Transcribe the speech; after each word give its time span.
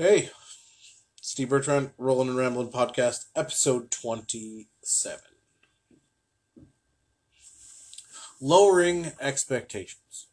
Hey, 0.00 0.30
Steve 1.20 1.48
Bertrand, 1.48 1.90
Rolling 1.98 2.28
and 2.28 2.38
Rambling 2.38 2.70
Podcast, 2.70 3.24
episode 3.34 3.90
27. 3.90 5.18
Lowering 8.40 9.10
expectations. 9.20 10.28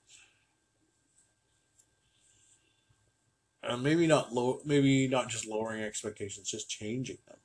Uh, 3.64 3.76
maybe 3.76 4.06
not 4.06 4.32
low, 4.32 4.62
maybe 4.66 5.08
not 5.08 5.30
just 5.30 5.48
lowering 5.48 5.82
expectations, 5.82 6.48
just 6.48 6.70
changing 6.70 7.18
them. 7.28 7.38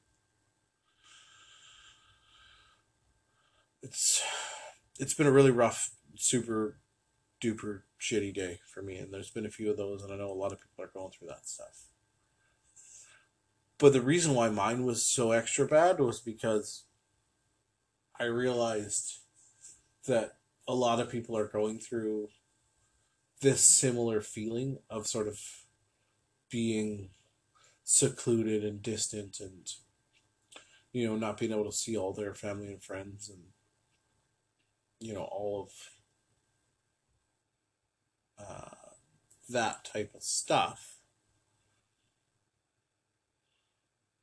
It's 3.82 4.22
it's 4.98 5.14
been 5.14 5.26
a 5.26 5.32
really 5.32 5.52
rough, 5.52 5.92
super 6.16 6.80
duper 7.42 7.84
shitty 7.98 8.34
day 8.34 8.60
for 8.70 8.82
me, 8.82 8.98
and 8.98 9.10
there's 9.10 9.30
been 9.30 9.46
a 9.46 9.50
few 9.50 9.70
of 9.70 9.78
those, 9.78 10.02
and 10.02 10.12
I 10.12 10.16
know 10.16 10.30
a 10.30 10.34
lot 10.34 10.52
of 10.52 10.60
people 10.60 10.84
are 10.84 10.92
going 10.92 11.12
through 11.12 11.28
that 11.28 11.48
stuff. 11.48 11.86
But 13.80 13.94
the 13.94 14.02
reason 14.02 14.34
why 14.34 14.50
mine 14.50 14.84
was 14.84 15.02
so 15.02 15.32
extra 15.32 15.66
bad 15.66 15.98
was 16.00 16.20
because 16.20 16.84
I 18.20 18.24
realized 18.24 19.20
that 20.06 20.36
a 20.68 20.74
lot 20.74 21.00
of 21.00 21.10
people 21.10 21.34
are 21.34 21.48
going 21.48 21.78
through 21.78 22.28
this 23.40 23.62
similar 23.62 24.20
feeling 24.20 24.80
of 24.90 25.06
sort 25.06 25.28
of 25.28 25.40
being 26.50 27.08
secluded 27.82 28.64
and 28.64 28.82
distant 28.82 29.40
and 29.40 29.72
you 30.92 31.08
know 31.08 31.16
not 31.16 31.38
being 31.38 31.50
able 31.50 31.64
to 31.64 31.72
see 31.72 31.96
all 31.96 32.12
their 32.12 32.34
family 32.34 32.68
and 32.68 32.82
friends 32.82 33.30
and 33.30 33.40
you 35.00 35.14
know 35.14 35.24
all 35.24 35.62
of 38.38 38.46
uh, 38.46 38.90
that 39.48 39.84
type 39.86 40.14
of 40.14 40.22
stuff 40.22 40.99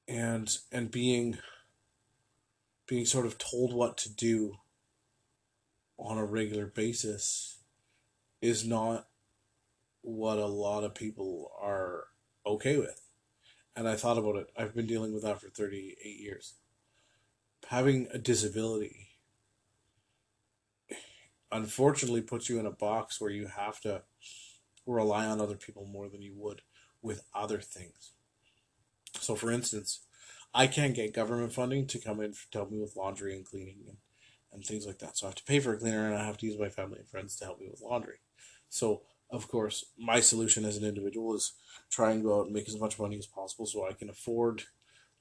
and 0.07 0.57
and 0.71 0.91
being 0.91 1.37
being 2.87 3.05
sort 3.05 3.25
of 3.25 3.37
told 3.37 3.73
what 3.73 3.97
to 3.97 4.09
do 4.09 4.57
on 5.97 6.17
a 6.17 6.25
regular 6.25 6.65
basis 6.65 7.57
is 8.41 8.65
not 8.65 9.07
what 10.01 10.37
a 10.37 10.45
lot 10.45 10.83
of 10.83 10.95
people 10.95 11.51
are 11.61 12.05
okay 12.45 12.77
with. 12.77 13.01
And 13.75 13.87
I 13.87 13.95
thought 13.95 14.17
about 14.17 14.37
it. 14.37 14.49
I've 14.57 14.73
been 14.73 14.87
dealing 14.87 15.13
with 15.13 15.23
that 15.23 15.41
for 15.41 15.49
38 15.49 16.19
years. 16.19 16.53
Having 17.67 18.07
a 18.13 18.17
disability 18.17 19.07
unfortunately 21.51 22.21
puts 22.21 22.49
you 22.49 22.59
in 22.59 22.65
a 22.65 22.71
box 22.71 23.19
where 23.19 23.31
you 23.31 23.47
have 23.47 23.79
to 23.81 24.01
rely 24.85 25.25
on 25.25 25.41
other 25.41 25.55
people 25.55 25.85
more 25.85 26.09
than 26.09 26.21
you 26.21 26.33
would 26.35 26.61
with 27.01 27.23
other 27.33 27.59
things. 27.59 28.11
So, 29.27 29.35
for 29.35 29.51
instance, 29.51 29.99
I 30.53 30.67
can't 30.67 30.95
get 30.95 31.13
government 31.13 31.51
funding 31.51 31.85
to 31.87 31.99
come 31.99 32.21
in 32.21 32.31
to 32.31 32.57
help 32.59 32.71
me 32.71 32.79
with 32.79 32.95
laundry 32.95 33.35
and 33.35 33.43
cleaning 33.43 33.83
and, 33.85 33.97
and 34.53 34.63
things 34.63 34.85
like 34.87 34.99
that. 34.99 35.17
So 35.17 35.27
I 35.27 35.31
have 35.31 35.35
to 35.35 35.43
pay 35.43 35.59
for 35.59 35.73
a 35.73 35.77
cleaner 35.77 36.07
and 36.07 36.15
I 36.15 36.25
have 36.25 36.37
to 36.37 36.45
use 36.45 36.57
my 36.57 36.69
family 36.69 36.99
and 36.99 37.09
friends 37.09 37.35
to 37.35 37.43
help 37.43 37.59
me 37.59 37.67
with 37.69 37.81
laundry. 37.81 38.19
So, 38.69 39.01
of 39.29 39.49
course, 39.49 39.83
my 39.99 40.21
solution 40.21 40.63
as 40.63 40.77
an 40.77 40.85
individual 40.85 41.35
is 41.35 41.51
try 41.91 42.11
and 42.11 42.23
go 42.23 42.39
out 42.39 42.45
and 42.45 42.53
make 42.53 42.69
as 42.69 42.79
much 42.79 42.97
money 42.97 43.17
as 43.17 43.25
possible 43.25 43.65
so 43.65 43.85
I 43.85 43.91
can 43.91 44.09
afford 44.09 44.63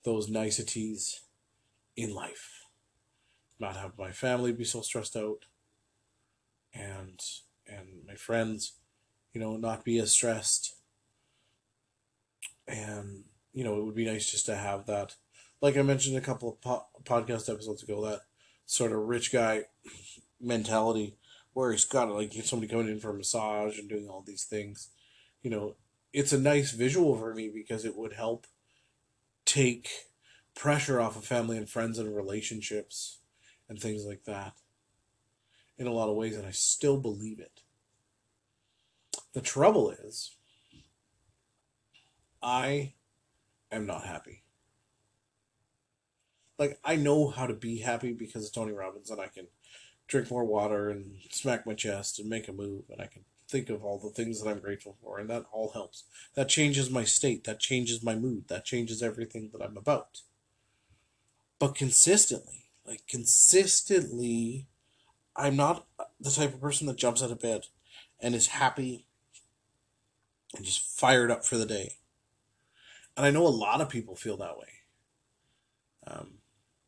those 0.04 0.28
niceties 0.28 1.22
in 1.96 2.14
life. 2.14 2.62
Not 3.58 3.74
have 3.74 3.98
my 3.98 4.12
family 4.12 4.52
be 4.52 4.62
so 4.62 4.82
stressed 4.82 5.16
out 5.16 5.46
and 6.72 7.20
and 7.66 8.04
my 8.06 8.14
friends, 8.14 8.74
you 9.34 9.41
know, 9.41 9.56
not 9.56 9.84
be 9.84 9.98
as 9.98 10.12
stressed. 10.12 10.76
And 12.68 13.24
you 13.56 13.64
know, 13.64 13.78
it 13.78 13.84
would 13.86 13.94
be 13.94 14.04
nice 14.04 14.30
just 14.30 14.44
to 14.46 14.54
have 14.54 14.84
that. 14.84 15.16
Like 15.62 15.78
I 15.78 15.82
mentioned 15.82 16.14
a 16.14 16.20
couple 16.20 16.50
of 16.50 16.60
po- 16.60 16.86
podcast 17.04 17.50
episodes 17.50 17.82
ago, 17.82 18.04
that 18.04 18.20
sort 18.66 18.92
of 18.92 18.98
rich 18.98 19.32
guy 19.32 19.62
mentality 20.38 21.16
where 21.54 21.72
he's 21.72 21.86
got 21.86 22.10
like 22.10 22.34
somebody 22.44 22.70
coming 22.70 22.88
in 22.88 23.00
for 23.00 23.08
a 23.10 23.14
massage 23.14 23.78
and 23.78 23.88
doing 23.88 24.10
all 24.10 24.22
these 24.26 24.44
things. 24.44 24.91
You 25.42 25.48
know, 25.48 25.76
it's 26.12 26.34
a 26.34 26.38
nice 26.38 26.72
visual 26.72 27.16
for 27.16 27.34
me 27.34 27.48
because 27.48 27.86
it 27.86 27.97
would 27.97 28.12
help 28.12 28.47
take 29.47 29.88
pressure 30.54 31.00
off 31.00 31.16
of 31.16 31.25
family 31.25 31.56
and 31.56 31.66
friends 31.66 31.98
and 31.98 32.14
relationships 32.14 33.20
and 33.70 33.81
things 33.81 34.04
like 34.04 34.25
that 34.25 34.52
in 35.78 35.86
a 35.86 35.92
lot 35.92 36.10
of 36.10 36.16
ways, 36.16 36.36
and 36.36 36.47
I 36.47 36.50
still 36.50 36.98
believe 36.98 37.41
it. 37.41 37.62
The 39.32 39.41
trouble 39.41 39.91
is, 39.91 40.36
I 42.42 42.92
am 43.71 43.87
not 43.87 44.04
happy. 44.04 44.43
Like 46.59 46.78
I 46.84 46.97
know 46.97 47.28
how 47.28 47.47
to 47.47 47.54
be 47.54 47.78
happy 47.78 48.12
because 48.12 48.47
of 48.47 48.53
Tony 48.53 48.72
Robbins, 48.72 49.10
and 49.10 49.21
I 49.21 49.27
can 49.28 49.49
drink 50.06 50.31
more 50.31 50.44
water 50.44 50.88
and 50.88 51.16
smack 51.31 51.66
my 51.66 51.75
chest 51.75 52.19
and 52.19 52.28
make 52.28 52.49
a 52.49 52.53
move, 52.53 52.84
and 52.91 53.00
I 53.00 53.06
can 53.06 53.25
think 53.49 53.71
of 53.71 53.84
all 53.84 53.99
the 53.99 54.10
things 54.10 54.43
that 54.43 54.49
I'm 54.49 54.60
grateful 54.60 54.97
for, 55.03 55.19
and 55.19 55.28
that 55.31 55.44
all 55.53 55.71
helps. 55.72 56.05
That 56.34 56.49
changes 56.49 56.91
my 56.91 57.05
state. 57.05 57.44
That 57.44 57.60
changes 57.60 58.03
my 58.03 58.15
mood. 58.15 58.49
That 58.49 58.65
changes 58.65 59.03
everything 59.03 59.50
that 59.53 59.62
I'm 59.62 59.76
about. 59.76 60.22
But 61.59 61.75
consistently, 61.75 62.71
like 62.87 63.06
consistently, 63.09 64.66
I'm 65.34 65.56
not 65.56 65.87
the 66.21 66.31
type 66.31 66.55
of 66.55 66.60
person 66.60 66.87
that 66.87 66.97
jumps 66.97 67.22
out 67.22 67.31
of 67.31 67.41
bed 67.41 67.66
and 68.21 68.34
is 68.34 68.49
happy 68.49 69.06
and 70.55 70.65
just 70.65 70.81
fired 70.81 71.31
up 71.31 71.44
for 71.44 71.56
the 71.56 71.66
day. 71.66 71.94
And 73.16 73.25
I 73.25 73.31
know 73.31 73.47
a 73.47 73.49
lot 73.49 73.81
of 73.81 73.88
people 73.88 74.15
feel 74.15 74.37
that 74.37 74.59
way. 74.59 74.69
Um, 76.06 76.34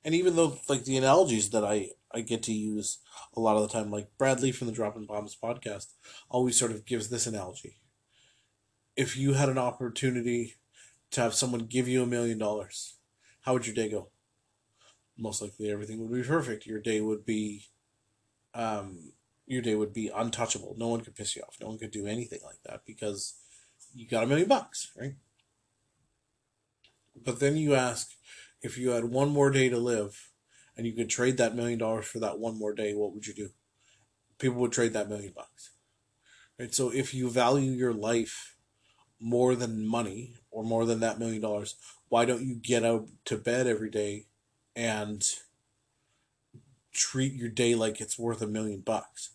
and 0.05 0.15
even 0.15 0.37
though, 0.37 0.59
like, 0.69 0.85
the 0.85 0.97
analogies 0.97 1.51
that 1.51 1.65
I, 1.65 1.91
I 2.13 2.21
get 2.21 2.43
to 2.45 2.53
use 2.53 2.99
a 3.35 3.41
lot 3.41 3.57
of 3.57 3.63
the 3.63 3.69
time, 3.69 3.91
like 3.91 4.09
Brad 4.19 4.41
Lea 4.41 4.53
from 4.53 4.67
the 4.67 4.73
Dropping 4.73 5.07
Bombs 5.07 5.37
podcast, 5.43 5.87
always 6.29 6.59
sort 6.59 6.71
of 6.71 6.85
gives 6.85 7.09
this 7.09 7.27
analogy. 7.27 7.81
If 8.97 9.17
you 9.17 9.35
had 9.35 9.49
an 9.49 9.59
opportunity 9.59 10.55
to 11.13 11.21
have 11.21 11.35
someone 11.35 11.67
give 11.67 11.89
you 11.89 12.03
a 12.03 12.07
million 12.07 12.39
dollars, 12.39 12.97
how 13.43 13.55
would 13.55 13.67
your 13.67 13.75
day 13.75 13.89
go? 13.89 14.11
Most 15.17 15.43
likely 15.43 15.71
everything 15.71 16.01
would 16.01 16.13
be 16.13 16.27
perfect. 16.27 16.67
Your 16.67 16.81
day 16.81 17.01
would 17.01 17.25
be, 17.25 17.65
um, 18.55 19.13
your 19.47 19.63
day 19.63 19.75
would 19.75 19.93
be 19.93 20.11
untouchable. 20.15 20.75
No 20.79 20.89
one 20.89 21.01
could 21.01 21.17
piss 21.17 21.35
you 21.35 21.43
off. 21.43 21.57
No 21.61 21.69
one 21.69 21.79
could 21.79 21.91
do 21.91 22.07
anything 22.07 22.41
like 22.45 22.63
that 22.67 22.83
because 22.87 23.35
you 23.95 24.07
got 24.07 24.25
a 24.25 24.27
million 24.27 24.49
bucks, 24.49 24.93
right? 25.01 25.15
But 27.25 27.41
then 27.41 27.57
you 27.57 27.75
ask 27.75 28.11
if 28.63 28.79
you 28.79 28.91
had 28.91 29.05
one 29.05 29.31
more 29.31 29.51
day 29.51 29.69
to 29.69 29.79
live 29.79 30.31
and 30.77 30.87
you 30.87 30.93
could 30.93 31.11
trade 31.11 31.37
that 31.39 31.55
million 31.55 31.79
dollars 31.79 32.07
for 32.07 32.19
that 32.21 32.39
one 32.39 32.59
more 32.59 32.75
day, 32.75 32.95
what 32.95 33.13
would 33.15 33.27
you 33.27 33.35
do? 33.35 33.51
People 34.39 34.61
would 34.61 34.73
trade 34.73 34.93
that 34.93 35.09
million 35.09 35.33
bucks. 35.35 35.71
Right? 36.59 36.75
So 36.75 36.91
if 36.91 37.15
you 37.15 37.31
value 37.31 37.73
your 37.73 37.93
life 37.93 38.57
more 39.21 39.55
than 39.55 39.87
money 39.87 40.35
or 40.51 40.63
more 40.63 40.85
than 40.87 41.01
that 41.01 41.19
million 41.19 41.43
dollars, 41.43 41.75
why 42.09 42.25
don't 42.25 42.43
you 42.43 42.55
get 42.55 42.85
out 42.85 43.09
to 43.27 43.37
bed 43.37 43.67
every 43.67 43.91
day 43.91 44.27
and 44.75 45.25
treat 46.93 47.35
your 47.35 47.51
day 47.51 47.75
like 47.75 48.01
it's 48.01 48.19
worth 48.19 48.43
a 48.43 48.47
million 48.47 48.81
bucks? 48.81 49.31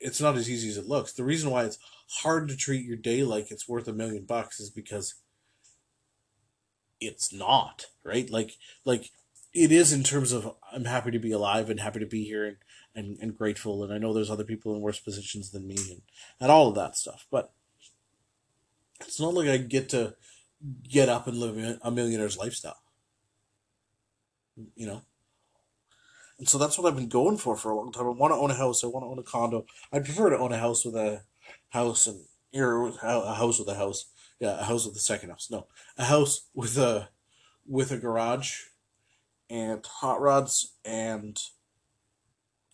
It's 0.00 0.20
not 0.20 0.36
as 0.36 0.48
easy 0.48 0.68
as 0.68 0.76
it 0.76 0.86
looks. 0.86 1.12
The 1.12 1.24
reason 1.24 1.50
why 1.50 1.64
it's 1.64 1.78
hard 2.22 2.48
to 2.48 2.56
treat 2.56 2.84
your 2.84 2.96
day 2.96 3.22
like 3.22 3.50
it's 3.50 3.68
worth 3.68 3.88
a 3.88 3.92
million 3.92 4.24
bucks 4.24 4.60
is 4.60 4.70
because 4.70 5.14
it's 7.00 7.32
not 7.32 7.86
right? 8.04 8.30
Like 8.30 8.52
like 8.84 9.10
it 9.54 9.72
is 9.72 9.92
in 9.92 10.02
terms 10.02 10.32
of 10.32 10.54
i'm 10.72 10.84
happy 10.84 11.10
to 11.10 11.18
be 11.18 11.32
alive 11.32 11.70
and 11.70 11.80
happy 11.80 12.00
to 12.00 12.06
be 12.06 12.24
here 12.24 12.44
and 12.44 12.56
and, 12.94 13.18
and 13.20 13.36
grateful. 13.36 13.84
And 13.84 13.92
i 13.92 13.98
know 13.98 14.12
there's 14.12 14.30
other 14.30 14.44
people 14.44 14.74
in 14.74 14.80
worse 14.80 14.98
positions 14.98 15.50
than 15.50 15.66
me 15.66 15.76
and, 15.90 16.02
and 16.40 16.50
all 16.50 16.68
of 16.68 16.74
that 16.76 16.96
stuff. 16.96 17.26
But 17.30 17.52
it's 19.00 19.20
not 19.20 19.34
like 19.34 19.48
i 19.48 19.56
get 19.56 19.88
to 19.90 20.14
get 20.88 21.08
up 21.08 21.26
and 21.26 21.36
live 21.36 21.78
a 21.82 21.90
millionaire's 21.90 22.38
lifestyle. 22.38 22.82
You 24.74 24.86
know 24.86 25.02
and 26.38 26.48
so 26.48 26.58
that's 26.58 26.78
what 26.78 26.88
I've 26.88 26.96
been 26.96 27.08
going 27.08 27.36
for 27.36 27.56
for 27.56 27.70
a 27.70 27.76
long 27.76 27.92
time. 27.92 28.06
I 28.06 28.10
want 28.10 28.32
to 28.32 28.36
own 28.36 28.50
a 28.50 28.54
house. 28.54 28.84
I 28.84 28.86
want 28.86 29.04
to 29.04 29.08
own 29.08 29.18
a 29.18 29.22
condo. 29.22 29.66
I'd 29.92 30.04
prefer 30.04 30.30
to 30.30 30.38
own 30.38 30.52
a 30.52 30.58
house 30.58 30.84
with 30.84 30.94
a 30.94 31.22
house 31.70 32.06
and 32.06 32.24
or 32.54 32.88
a 33.02 33.34
house 33.34 33.58
with 33.58 33.68
a 33.68 33.74
house. 33.74 34.06
Yeah, 34.38 34.60
a 34.60 34.64
house 34.64 34.86
with 34.86 34.94
a 34.94 35.00
second 35.00 35.30
house. 35.30 35.48
No, 35.50 35.66
a 35.96 36.04
house 36.04 36.48
with 36.54 36.78
a 36.78 37.08
with 37.66 37.90
a 37.90 37.98
garage 37.98 38.62
and 39.50 39.84
hot 39.84 40.20
rods 40.20 40.74
and 40.84 41.38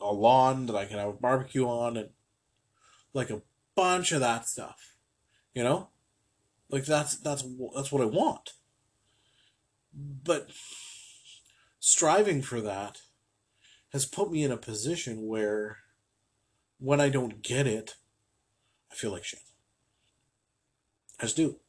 a 0.01 0.13
lawn 0.13 0.67
that 0.67 0.77
I 0.77 0.85
can 0.85 0.99
have 0.99 1.09
a 1.09 1.13
barbecue 1.13 1.67
on 1.67 1.97
and 1.97 2.11
like 3.15 3.31
a 3.31 3.43
bunch 3.75 4.13
of 4.13 4.21
that 4.21 4.47
stuff. 4.47 4.95
You 5.55 5.63
know? 5.63 5.89
Like 6.69 6.85
that's 6.85 7.17
that's 7.17 7.45
that's 7.75 7.93
what 7.93 8.03
I 8.03 8.07
want. 8.07 8.53
But 9.95 10.51
striving 11.79 12.43
for 12.43 12.61
that 12.61 12.99
has 13.95 14.05
put 14.05 14.31
me 14.33 14.43
in 14.43 14.51
a 14.51 14.57
position 14.57 15.29
where 15.29 15.79
when 16.79 17.01
I 17.01 17.09
don't 17.09 17.43
get 17.43 17.69
it, 17.69 17.95
I 18.91 18.97
feel 18.97 19.13
like 19.13 19.23
shit. 19.23 19.39
I 21.21 21.27
just 21.27 21.37
do. 21.37 21.61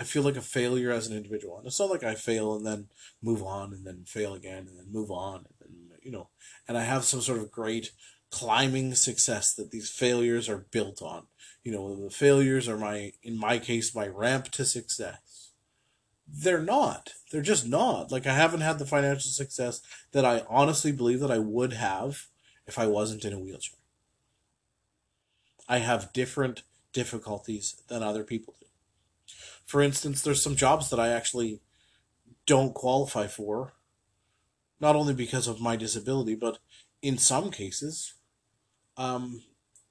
I 0.00 0.04
feel 0.04 0.22
like 0.22 0.36
a 0.36 0.40
failure 0.40 0.90
as 0.90 1.06
an 1.06 1.16
individual. 1.16 1.58
And 1.58 1.66
it's 1.66 1.78
not 1.78 1.90
like 1.90 2.02
I 2.02 2.14
fail 2.14 2.56
and 2.56 2.66
then 2.66 2.88
move 3.22 3.42
on 3.42 3.74
and 3.74 3.86
then 3.86 4.04
fail 4.06 4.32
again 4.32 4.66
and 4.66 4.78
then 4.78 4.86
move 4.90 5.10
on 5.10 5.44
and 5.44 5.54
then, 5.60 5.98
you 6.02 6.10
know, 6.10 6.30
and 6.66 6.78
I 6.78 6.84
have 6.84 7.04
some 7.04 7.20
sort 7.20 7.38
of 7.38 7.52
great 7.52 7.90
climbing 8.30 8.94
success 8.94 9.52
that 9.52 9.70
these 9.70 9.90
failures 9.90 10.48
are 10.48 10.66
built 10.70 11.02
on. 11.02 11.26
You 11.64 11.72
know, 11.72 11.94
the 12.02 12.10
failures 12.10 12.66
are 12.66 12.78
my, 12.78 13.12
in 13.22 13.38
my 13.38 13.58
case, 13.58 13.94
my 13.94 14.06
ramp 14.06 14.46
to 14.52 14.64
success. 14.64 15.18
They're 16.26 16.62
not. 16.62 17.14
They're 17.30 17.42
just 17.42 17.66
not. 17.66 18.10
Like, 18.10 18.26
I 18.26 18.34
haven't 18.34 18.62
had 18.62 18.78
the 18.78 18.86
financial 18.86 19.30
success 19.30 19.80
that 20.12 20.24
I 20.24 20.42
honestly 20.48 20.92
believe 20.92 21.20
that 21.20 21.30
I 21.30 21.38
would 21.38 21.74
have 21.74 22.26
if 22.66 22.78
I 22.78 22.86
wasn't 22.86 23.24
in 23.24 23.32
a 23.32 23.38
wheelchair. 23.38 23.78
I 25.68 25.78
have 25.78 26.12
different 26.12 26.62
difficulties 26.92 27.82
than 27.88 28.02
other 28.02 28.24
people 28.24 28.54
do. 28.60 28.66
For 29.66 29.82
instance, 29.82 30.22
there's 30.22 30.42
some 30.42 30.56
jobs 30.56 30.90
that 30.90 31.00
I 31.00 31.08
actually 31.08 31.60
don't 32.46 32.74
qualify 32.74 33.26
for, 33.26 33.72
not 34.80 34.96
only 34.96 35.14
because 35.14 35.48
of 35.48 35.60
my 35.60 35.76
disability, 35.76 36.34
but 36.34 36.58
in 37.00 37.16
some 37.18 37.50
cases, 37.50 38.14
um, 38.96 39.42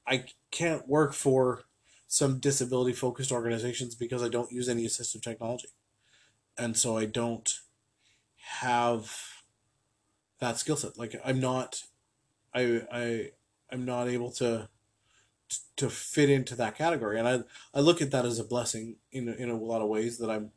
I 0.08 0.26
can't 0.52 0.88
work 0.88 1.14
for 1.14 1.64
some 2.08 2.40
disability 2.40 2.94
focused 2.94 3.32
organizations 3.32 3.96
because 3.96 4.22
I 4.22 4.30
don't 4.30 4.52
use 4.52 4.70
any 4.70 4.86
assistive 4.86 5.24
technology. 5.24 5.70
And 6.58 6.78
so 6.78 6.98
I 6.98 7.06
don't 7.06 7.60
have 8.62 9.12
that 10.40 10.58
skill 10.58 10.76
set. 10.76 10.98
Like 10.98 11.16
I'm 11.24 11.40
not 11.40 11.84
I 12.54 12.82
I 12.92 13.32
I'm 13.72 13.86
not 13.86 14.08
able 14.08 14.32
to 14.34 14.70
to 15.78 15.90
fit 15.90 16.30
into 16.30 16.56
that 16.56 16.78
category. 16.78 17.20
And 17.20 17.28
I 17.28 17.40
I 17.74 17.80
look 17.82 18.02
at 18.02 18.12
that 18.12 18.26
as 18.26 18.40
a 18.40 18.44
blessing 18.44 18.98
in 19.12 19.30
in 19.30 19.50
a 19.50 19.58
lot 19.58 19.82
of 19.82 19.90
ways 19.90 20.18
that 20.20 20.30
I'm 20.30 20.52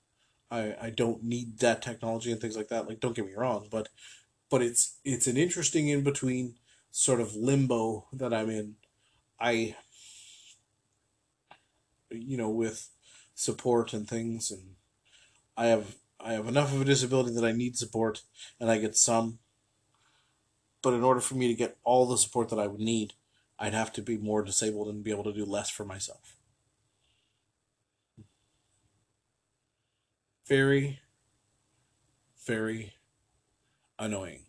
I 0.50 0.74
I 0.80 0.90
don't 0.90 1.22
need 1.22 1.58
that 1.58 1.82
technology 1.82 2.30
and 2.32 2.40
things 2.40 2.56
like 2.56 2.68
that. 2.68 2.88
Like 2.88 3.00
don't 3.00 3.16
get 3.16 3.26
me 3.26 3.34
wrong, 3.34 3.68
but 3.70 3.88
but 4.50 4.62
it's 4.62 4.98
it's 5.04 5.26
an 5.26 5.36
interesting 5.36 5.88
in 5.88 6.02
between 6.02 6.54
sort 6.90 7.20
of 7.20 7.34
limbo 7.34 8.06
that 8.12 8.32
I'm 8.34 8.50
in. 8.50 8.74
I 9.40 9.76
you 12.10 12.36
know 12.36 12.50
with 12.50 12.90
support 13.34 13.92
and 13.92 14.08
things 14.08 14.50
and 14.50 14.76
I 15.56 15.66
have 15.66 15.96
I 16.18 16.32
have 16.32 16.48
enough 16.48 16.72
of 16.72 16.80
a 16.80 16.84
disability 16.84 17.32
that 17.34 17.44
I 17.44 17.52
need 17.52 17.76
support 17.76 18.22
and 18.60 18.70
I 18.70 18.78
get 18.78 18.96
some 18.96 19.38
but 20.82 20.94
in 20.94 21.02
order 21.02 21.20
for 21.20 21.34
me 21.34 21.48
to 21.48 21.54
get 21.54 21.78
all 21.84 22.06
the 22.06 22.18
support 22.18 22.48
that 22.50 22.58
I 22.58 22.66
would 22.66 22.80
need 22.80 23.14
I'd 23.58 23.74
have 23.74 23.92
to 23.94 24.02
be 24.02 24.18
more 24.18 24.42
disabled 24.42 24.88
and 24.88 25.02
be 25.02 25.10
able 25.10 25.24
to 25.24 25.32
do 25.32 25.44
less 25.44 25.70
for 25.70 25.84
myself. 25.84 26.36
Very, 30.46 31.00
very 32.46 32.92
annoying. 33.98 34.42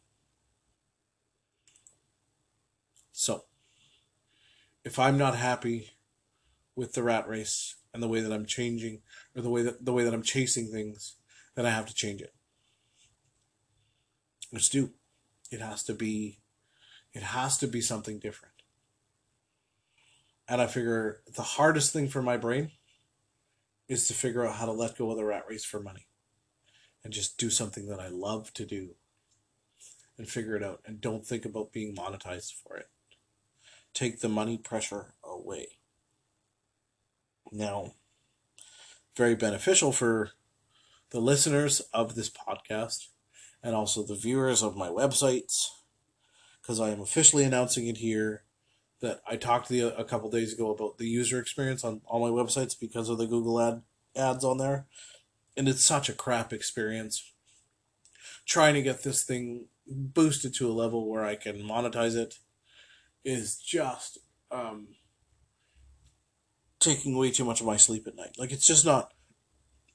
So, 3.11 3.45
if 4.83 4.99
I'm 4.99 5.17
not 5.17 5.35
happy 5.35 5.91
with 6.75 6.93
the 6.93 7.01
rat 7.01 7.27
race 7.27 7.75
and 7.97 8.03
the 8.03 8.07
way 8.07 8.21
that 8.21 8.31
I'm 8.31 8.45
changing 8.45 9.01
or 9.35 9.41
the 9.41 9.49
way 9.49 9.63
that 9.63 9.83
the 9.83 9.91
way 9.91 10.03
that 10.03 10.13
I'm 10.13 10.21
chasing 10.21 10.67
things, 10.67 11.15
then 11.55 11.65
I 11.65 11.71
have 11.71 11.87
to 11.87 11.95
change 11.95 12.21
it. 12.21 12.31
Let's 14.53 14.69
do. 14.69 14.91
It 15.49 15.61
has 15.61 15.81
to 15.85 15.95
be 15.95 16.37
it 17.11 17.23
has 17.23 17.57
to 17.57 17.67
be 17.67 17.81
something 17.81 18.19
different. 18.19 18.53
And 20.47 20.61
I 20.61 20.67
figure 20.67 21.21
the 21.35 21.41
hardest 21.41 21.91
thing 21.91 22.07
for 22.07 22.21
my 22.21 22.37
brain 22.37 22.69
is 23.87 24.07
to 24.09 24.13
figure 24.13 24.45
out 24.45 24.57
how 24.57 24.67
to 24.67 24.71
let 24.71 24.95
go 24.95 25.09
of 25.09 25.17
the 25.17 25.25
rat 25.25 25.45
race 25.49 25.65
for 25.65 25.81
money 25.81 26.05
and 27.03 27.11
just 27.11 27.39
do 27.39 27.49
something 27.49 27.87
that 27.87 27.99
I 27.99 28.09
love 28.09 28.53
to 28.53 28.65
do 28.65 28.91
and 30.19 30.29
figure 30.29 30.55
it 30.55 30.63
out 30.63 30.81
and 30.85 31.01
don't 31.01 31.25
think 31.25 31.45
about 31.45 31.73
being 31.73 31.95
monetized 31.95 32.53
for 32.53 32.77
it. 32.77 32.89
Take 33.95 34.19
the 34.19 34.29
money 34.29 34.59
pressure 34.59 35.15
away. 35.23 35.79
Now, 37.51 37.93
very 39.15 39.35
beneficial 39.35 39.91
for 39.91 40.31
the 41.09 41.19
listeners 41.19 41.81
of 41.93 42.15
this 42.15 42.29
podcast 42.29 43.07
and 43.63 43.75
also 43.75 44.03
the 44.03 44.15
viewers 44.15 44.61
of 44.61 44.75
my 44.75 44.89
websites 44.89 45.67
because 46.61 46.79
I 46.81 46.89
am 46.89 46.99
officially 46.99 47.45
announcing 47.45 47.87
it 47.87 47.97
here 47.97 48.43
that 48.99 49.21
I 49.25 49.37
talked 49.37 49.69
to 49.69 49.75
you 49.75 49.87
a 49.89 50.03
couple 50.03 50.29
days 50.29 50.53
ago 50.53 50.71
about 50.71 50.97
the 50.97 51.07
user 51.07 51.39
experience 51.39 51.83
on 51.83 52.01
all 52.05 52.19
my 52.19 52.29
websites 52.29 52.77
because 52.77 53.09
of 53.09 53.17
the 53.17 53.27
Google 53.27 53.61
ad 53.61 53.83
ads 54.15 54.43
on 54.43 54.57
there, 54.57 54.85
and 55.55 55.69
it's 55.69 55.85
such 55.85 56.09
a 56.09 56.13
crap 56.13 56.51
experience. 56.51 57.31
Trying 58.45 58.73
to 58.73 58.81
get 58.81 59.03
this 59.03 59.23
thing 59.23 59.67
boosted 59.87 60.53
to 60.55 60.69
a 60.69 60.73
level 60.73 61.09
where 61.09 61.23
I 61.23 61.35
can 61.35 61.57
monetize 61.57 62.15
it 62.15 62.39
is 63.23 63.55
just 63.55 64.17
um, 64.51 64.89
taking 66.79 67.17
way 67.17 67.31
too 67.31 67.45
much 67.45 67.59
of 67.59 67.67
my 67.67 67.77
sleep 67.77 68.07
at 68.07 68.15
night. 68.15 68.35
Like 68.37 68.51
it's 68.51 68.67
just 68.67 68.85
not. 68.85 69.11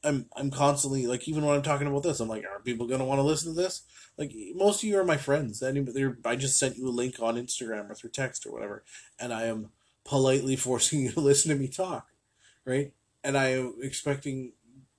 I'm 0.05 0.27
I'm 0.37 0.51
constantly 0.51 1.07
like 1.07 1.29
even 1.29 1.45
when 1.45 1.55
I'm 1.55 1.63
talking 1.63 1.87
about 1.87 2.03
this, 2.03 2.21
I'm 2.21 2.29
like, 2.29 2.45
are 2.45 2.61
people 2.61 2.87
gonna 2.87 3.05
want 3.05 3.19
to 3.19 3.25
listen 3.25 3.55
to 3.55 3.61
this? 3.61 3.83
Like 4.19 4.33
most 4.55 4.83
of 4.83 4.89
you 4.89 4.99
are 4.99 5.05
my 5.05 5.17
friends. 5.17 5.63
Anybody, 5.63 6.07
I 6.25 6.37
just 6.37 6.59
sent 6.59 6.77
you 6.77 6.89
a 6.89 6.91
link 6.91 7.17
on 7.21 7.37
Instagram 7.37 7.91
or 7.91 7.95
through 7.95 8.11
text 8.11 8.45
or 8.47 8.53
whatever, 8.53 8.85
and 9.19 9.33
I 9.33 9.45
am 9.45 9.71
politely 10.05 10.57
forcing 10.57 11.01
you 11.01 11.13
to 11.13 11.21
listen 11.21 11.51
to 11.51 11.57
me 11.57 11.69
talk, 11.69 12.09
right? 12.65 12.93
And 13.23 13.39
I 13.39 13.51
am 13.51 13.75
expecting 13.81 14.53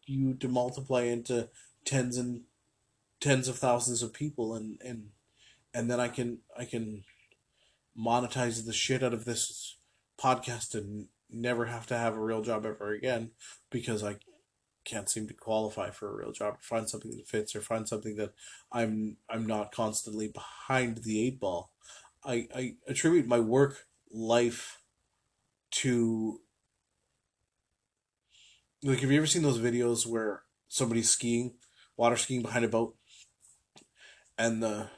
you 0.06 0.36
to 0.36 0.48
multiply 0.48 1.04
into 1.04 1.50
tens 1.86 2.18
and 2.18 2.42
tens 3.20 3.48
of 3.48 3.58
thousands 3.58 4.02
of 4.02 4.14
people, 4.14 4.56
and 4.56 4.80
and 4.84 5.10
and 5.74 5.92
then 5.92 6.00
I 6.00 6.08
can 6.08 6.40
I 6.58 6.64
can 6.64 7.04
monetize 7.98 8.66
the 8.66 8.74
shit 8.74 9.04
out 9.04 9.14
of 9.14 9.26
this 9.26 9.76
podcast 10.18 10.74
and 10.74 11.08
never 11.34 11.66
have 11.66 11.88
to 11.88 11.98
have 11.98 12.16
a 12.16 12.24
real 12.24 12.42
job 12.42 12.66
ever 12.66 12.94
again 12.94 13.32
because 13.70 14.04
I 14.04 14.18
can't 14.86 15.10
seem 15.10 15.28
to 15.28 15.34
qualify 15.34 15.90
for 15.90 16.10
a 16.10 16.16
real 16.16 16.32
job 16.32 16.56
or 16.56 16.62
find 16.62 16.90
something 16.90 17.12
that 17.12 17.28
fits 17.28 17.56
or 17.56 17.62
find 17.62 17.88
something 17.88 18.16
that 18.18 18.34
I'm 18.72 19.18
I'm 19.30 19.46
not 19.46 19.72
constantly 19.72 20.28
behind 20.28 20.98
the 20.98 21.26
eight 21.26 21.40
ball. 21.40 21.72
I, 22.26 22.48
I 22.56 22.76
attribute 22.88 23.28
my 23.28 23.40
work 23.40 23.86
life 24.12 24.80
to 25.72 26.40
like 28.84 29.00
have 29.00 29.12
you 29.12 29.18
ever 29.18 29.28
seen 29.28 29.44
those 29.44 29.60
videos 29.60 30.06
where 30.06 30.44
somebody's 30.68 31.10
skiing, 31.10 31.54
water 31.98 32.18
skiing 32.18 32.42
behind 32.42 32.66
a 32.66 32.70
boat 32.70 32.96
and 34.38 34.62
the 34.62 34.90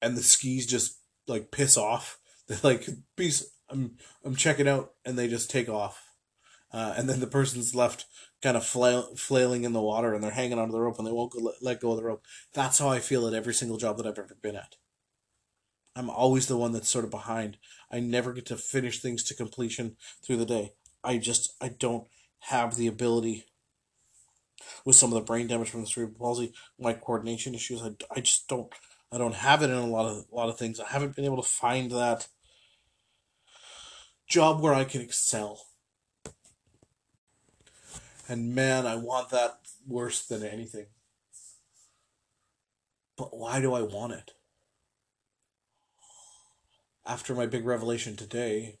and 0.00 0.16
the 0.16 0.22
skis 0.22 0.66
just 0.66 0.98
like 1.26 1.50
piss 1.50 1.76
off. 1.76 2.18
They're 2.48 2.58
like 2.62 2.86
peace 3.16 3.50
I'm 3.72 3.96
I'm 4.24 4.36
checking 4.36 4.68
out 4.68 4.92
and 5.04 5.18
they 5.18 5.28
just 5.28 5.50
take 5.50 5.68
off. 5.68 6.10
Uh, 6.72 6.94
and 6.96 7.08
then 7.08 7.20
the 7.20 7.26
person's 7.26 7.74
left 7.74 8.06
kind 8.42 8.56
of 8.56 8.64
flail, 8.64 9.14
flailing 9.16 9.64
in 9.64 9.72
the 9.72 9.80
water 9.80 10.14
and 10.14 10.22
they're 10.22 10.30
hanging 10.30 10.58
onto 10.58 10.72
the 10.72 10.80
rope 10.80 10.98
and 10.98 11.06
they 11.06 11.12
won't 11.12 11.32
go, 11.32 11.52
let 11.60 11.80
go 11.80 11.90
of 11.90 11.96
the 11.98 12.04
rope. 12.04 12.24
That's 12.54 12.78
how 12.78 12.88
I 12.88 12.98
feel 12.98 13.26
at 13.26 13.34
every 13.34 13.52
single 13.52 13.76
job 13.76 13.98
that 13.98 14.06
I've 14.06 14.18
ever 14.18 14.36
been 14.40 14.56
at. 14.56 14.76
I'm 15.94 16.08
always 16.08 16.46
the 16.46 16.56
one 16.56 16.72
that's 16.72 16.88
sort 16.88 17.04
of 17.04 17.10
behind. 17.10 17.58
I 17.90 18.00
never 18.00 18.32
get 18.32 18.46
to 18.46 18.56
finish 18.56 19.00
things 19.00 19.22
to 19.24 19.34
completion 19.34 19.96
through 20.24 20.38
the 20.38 20.46
day. 20.46 20.72
I 21.04 21.18
just 21.18 21.54
I 21.60 21.68
don't 21.68 22.06
have 22.40 22.76
the 22.76 22.86
ability 22.86 23.44
with 24.84 24.96
some 24.96 25.12
of 25.12 25.14
the 25.14 25.26
brain 25.26 25.46
damage 25.46 25.70
from 25.70 25.82
the 25.82 25.86
cerebral 25.86 26.18
palsy, 26.18 26.52
my 26.78 26.94
coordination 26.94 27.54
issues. 27.54 27.82
I, 27.82 27.90
I 28.14 28.20
just 28.20 28.48
don't 28.48 28.72
I 29.12 29.18
don't 29.18 29.34
have 29.34 29.62
it 29.62 29.70
in 29.70 29.76
a 29.76 29.86
lot 29.86 30.06
of 30.06 30.24
a 30.32 30.34
lot 30.34 30.48
of 30.48 30.58
things. 30.58 30.80
I 30.80 30.88
haven't 30.88 31.14
been 31.14 31.26
able 31.26 31.42
to 31.42 31.48
find 31.48 31.90
that 31.90 32.28
job 34.26 34.60
where 34.60 34.74
I 34.74 34.84
can 34.84 35.00
excel. 35.00 35.66
And 38.28 38.54
man, 38.54 38.86
I 38.86 38.96
want 38.96 39.30
that 39.30 39.58
worse 39.86 40.24
than 40.26 40.42
anything. 40.42 40.86
But 43.16 43.36
why 43.36 43.60
do 43.60 43.74
I 43.74 43.82
want 43.82 44.14
it? 44.14 44.32
After 47.04 47.34
my 47.34 47.46
big 47.46 47.66
revelation 47.66 48.16
today, 48.16 48.78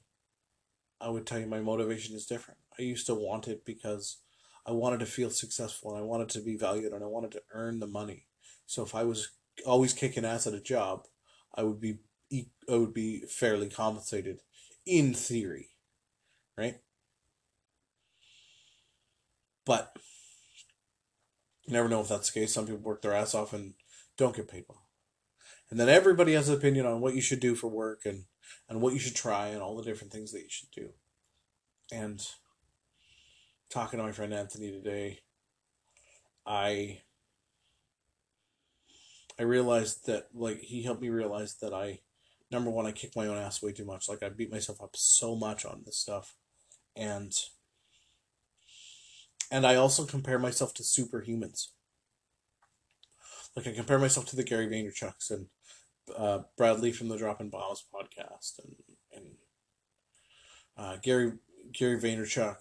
I 1.00 1.08
would 1.08 1.26
tell 1.26 1.40
you 1.40 1.46
my 1.46 1.60
motivation 1.60 2.14
is 2.14 2.26
different. 2.26 2.58
I 2.78 2.82
used 2.82 3.06
to 3.06 3.14
want 3.14 3.48
it 3.48 3.64
because 3.64 4.18
I 4.64 4.72
wanted 4.72 5.00
to 5.00 5.06
feel 5.06 5.30
successful 5.30 5.90
and 5.90 5.98
I 5.98 6.06
wanted 6.06 6.28
to 6.30 6.40
be 6.40 6.56
valued 6.56 6.92
and 6.92 7.02
I 7.02 7.08
wanted 7.08 7.32
to 7.32 7.42
earn 7.52 7.80
the 7.80 7.86
money. 7.86 8.26
So 8.66 8.82
if 8.82 8.94
I 8.94 9.02
was 9.02 9.30
always 9.66 9.92
kicking 9.92 10.24
ass 10.24 10.46
at 10.46 10.54
a 10.54 10.60
job, 10.60 11.06
I 11.54 11.64
would 11.64 11.80
be 11.80 11.98
I 12.32 12.76
would 12.76 12.94
be 12.94 13.20
fairly 13.28 13.68
compensated 13.68 14.40
in 14.86 15.14
theory, 15.14 15.68
right? 16.56 16.76
But 19.64 19.96
you 21.66 21.72
never 21.72 21.88
know 21.88 22.00
if 22.00 22.08
that's 22.08 22.30
the 22.30 22.40
case. 22.40 22.52
Some 22.52 22.66
people 22.66 22.80
work 22.80 23.02
their 23.02 23.14
ass 23.14 23.34
off 23.34 23.52
and 23.52 23.74
don't 24.16 24.34
get 24.34 24.48
paid 24.48 24.64
well. 24.68 24.86
And 25.70 25.78
then 25.78 25.88
everybody 25.88 26.34
has 26.34 26.48
an 26.48 26.56
opinion 26.56 26.86
on 26.86 27.00
what 27.00 27.14
you 27.14 27.20
should 27.20 27.40
do 27.40 27.54
for 27.54 27.68
work 27.68 28.02
and, 28.04 28.24
and 28.68 28.80
what 28.80 28.92
you 28.92 28.98
should 28.98 29.14
try 29.14 29.48
and 29.48 29.62
all 29.62 29.76
the 29.76 29.84
different 29.84 30.12
things 30.12 30.32
that 30.32 30.42
you 30.42 30.50
should 30.50 30.70
do. 30.70 30.90
And 31.90 32.26
talking 33.70 33.98
to 33.98 34.04
my 34.04 34.12
friend 34.12 34.34
Anthony 34.34 34.70
today, 34.70 35.20
I 36.46 37.00
I 39.38 39.44
realized 39.44 40.06
that 40.06 40.28
like 40.34 40.60
he 40.60 40.82
helped 40.82 41.00
me 41.00 41.08
realize 41.08 41.56
that 41.62 41.72
I 41.72 42.00
number 42.52 42.70
one 42.70 42.86
I 42.86 42.92
kick 42.92 43.16
my 43.16 43.26
own 43.26 43.38
ass 43.38 43.62
way 43.62 43.72
too 43.72 43.84
much. 43.84 44.08
Like 44.08 44.22
I 44.22 44.28
beat 44.28 44.52
myself 44.52 44.80
up 44.82 44.94
so 44.94 45.34
much 45.34 45.64
on 45.64 45.82
this 45.84 45.98
stuff, 45.98 46.34
and 46.96 47.32
and 49.50 49.66
I 49.66 49.76
also 49.76 50.04
compare 50.04 50.38
myself 50.38 50.74
to 50.74 50.82
superhumans. 50.82 51.68
Like 53.56 53.66
I 53.66 53.72
compare 53.72 53.98
myself 53.98 54.26
to 54.26 54.36
the 54.36 54.44
Gary 54.44 54.66
Vaynerchuks 54.66 55.30
and 55.30 55.46
uh, 56.16 56.40
Brad 56.56 56.80
Lea 56.80 56.92
from 56.92 57.08
the 57.08 57.18
Dropping 57.18 57.50
Bombs 57.50 57.84
podcast 57.92 58.60
and 58.62 58.74
and 59.14 59.26
uh, 60.76 60.96
Gary 61.02 61.32
Gary 61.72 62.00
Vaynerchuk 62.00 62.56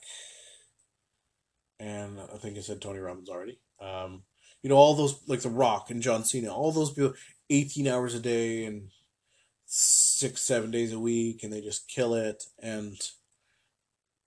and 1.82 2.20
I 2.20 2.38
think 2.38 2.58
I 2.58 2.62
said 2.62 2.80
Tony 2.80 3.00
Robbins 3.00 3.30
already. 3.30 3.60
Um, 3.82 4.24
you 4.62 4.70
know 4.70 4.76
all 4.76 4.94
those 4.94 5.20
like 5.28 5.42
The 5.42 5.50
Rock 5.50 5.90
and 5.90 6.02
John 6.02 6.24
Cena, 6.24 6.54
all 6.54 6.72
those 6.72 6.92
people, 6.92 7.14
eighteen 7.50 7.88
hours 7.88 8.14
a 8.14 8.20
day 8.20 8.66
and 8.66 8.90
six 9.74 10.42
seven 10.42 10.70
days 10.70 10.92
a 10.92 11.00
week, 11.00 11.44
and 11.44 11.54
they 11.54 11.62
just 11.62 11.88
kill 11.88 12.14
it. 12.14 12.44
And 12.62 13.00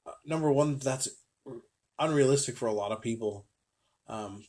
uh, 0.06 0.12
number 0.24 0.50
one, 0.50 0.78
that's 0.78 1.08
unrealistic 1.98 2.56
for 2.56 2.66
a 2.66 2.72
lot 2.72 2.92
of 2.92 3.02
people. 3.02 3.46
Um, 4.08 4.44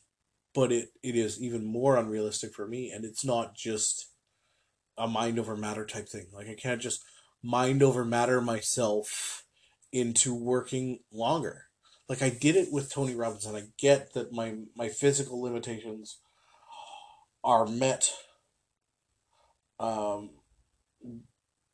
but 0.54 0.72
it, 0.72 0.88
it 1.02 1.14
is 1.14 1.40
even 1.40 1.66
more 1.66 1.98
unrealistic 1.98 2.54
for 2.54 2.66
me, 2.66 2.90
and 2.90 3.04
it's 3.04 3.24
not 3.24 3.54
just 3.54 4.08
a 4.96 5.06
mind 5.06 5.38
over 5.38 5.54
matter 5.54 5.84
type 5.84 6.08
thing. 6.08 6.28
Like 6.32 6.48
I 6.48 6.54
can't 6.54 6.80
just 6.80 7.04
mind 7.42 7.82
over 7.82 8.02
matter 8.02 8.40
myself 8.40 9.44
into 9.92 10.34
working 10.34 11.00
longer. 11.12 11.64
Like 12.08 12.22
I 12.22 12.30
did 12.30 12.56
it 12.56 12.72
with 12.72 12.90
Tony 12.90 13.14
Robbins, 13.14 13.44
and 13.44 13.54
I 13.56 13.64
get 13.78 14.14
that 14.14 14.32
my 14.32 14.54
my 14.74 14.88
physical 14.88 15.42
limitations 15.42 16.20
are 17.44 17.66
met. 17.66 18.10
Um, 19.78 20.30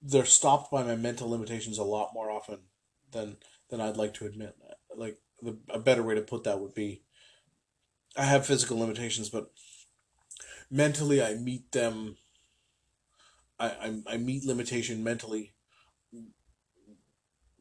they're 0.01 0.25
stopped 0.25 0.71
by 0.71 0.83
my 0.83 0.97
mental 0.97 1.31
limitations 1.31 1.79
a 1.79 1.85
lot 1.85 2.11
more 2.15 2.31
often 2.31 2.59
than 3.11 3.37
than 3.71 3.81
I'd 3.81 3.97
like 3.97 4.15
to 4.15 4.27
admit. 4.27 4.57
Like 4.95 5.19
the, 5.41 5.59
a 5.69 5.79
better 5.79 6.03
way 6.03 6.15
to 6.15 6.21
put 6.21 6.45
that 6.45 6.61
would 6.61 6.75
be, 6.75 7.03
I 8.17 8.25
have 8.25 8.47
physical 8.47 8.79
limitations, 8.79 9.29
but 9.31 9.51
mentally 10.71 11.23
I 11.23 11.35
meet 11.35 11.73
them. 11.73 12.17
I 13.59 13.69
I, 13.69 14.15
I 14.15 14.17
meet 14.17 14.45
limitation 14.45 15.05
mentally 15.05 15.53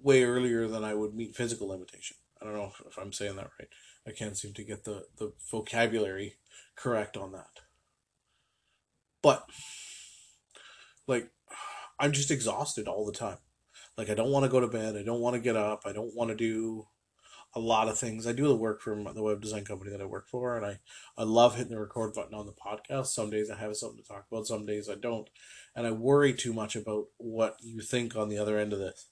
way 0.02 0.24
earlier 0.24 0.68
than 0.68 0.84
I 0.84 0.94
would 0.94 1.14
meet 1.14 1.36
physical 1.36 1.68
limitation. 1.68 2.18
I 2.42 2.46
don't 2.46 2.56
know 2.56 2.72
if, 2.74 2.82
if 2.88 2.98
I'm 2.98 3.14
saying 3.14 3.36
that 3.36 3.52
right. 3.60 3.70
I 4.08 4.12
can't 4.12 4.36
seem 4.36 4.54
to 4.54 4.64
get 4.64 4.84
the, 4.84 5.06
the 5.18 5.32
vocabulary 5.52 6.38
correct 6.76 7.16
on 7.16 7.34
that. 7.34 7.60
But, 9.22 9.48
like, 11.06 11.30
I'm 12.02 12.12
just 12.12 12.32
exhausted 12.32 12.88
all 12.88 13.06
the 13.06 13.18
time. 13.18 13.38
Like, 13.98 14.10
I 14.10 14.14
don't 14.14 14.32
want 14.32 14.44
to 14.44 14.52
go 14.52 14.60
to 14.60 14.68
bed. 14.68 14.98
I 14.98 15.04
don't 15.04 15.22
want 15.22 15.36
to 15.36 15.42
get 15.42 15.56
up. 15.56 15.84
I 15.86 15.94
don't 15.94 16.16
want 16.16 16.30
to 16.30 16.36
do 16.36 16.88
a 17.54 17.60
lot 17.60 17.88
of 17.88 17.98
things. 17.98 18.26
I 18.26 18.32
do 18.32 18.48
the 18.48 18.56
work 18.56 18.82
for 18.82 18.96
the 19.14 19.24
web 19.24 19.42
design 19.42 19.66
company 19.66 19.92
that 19.92 20.02
I 20.02 20.06
work 20.06 20.28
for, 20.28 20.58
and 20.58 20.66
I, 20.66 20.80
I 21.18 21.24
love 21.24 21.56
hitting 21.56 21.74
the 21.74 21.80
record 21.80 22.14
button 22.14 22.34
on 22.34 22.46
the 22.46 22.54
podcast. 22.54 23.08
Some 23.08 23.30
days 23.30 23.50
I 23.50 23.58
have 23.58 23.76
something 23.76 24.02
to 24.02 24.08
talk 24.08 24.26
about, 24.32 24.48
some 24.48 24.66
days 24.66 24.90
I 24.90 24.96
don't. 24.96 25.30
And 25.76 25.86
I 25.86 25.92
worry 25.92 26.34
too 26.34 26.54
much 26.54 26.76
about 26.76 27.06
what 27.18 27.58
you 27.62 27.82
think 27.82 28.16
on 28.16 28.30
the 28.30 28.38
other 28.38 28.58
end 28.58 28.74
of 28.74 28.80
this. 28.80 29.08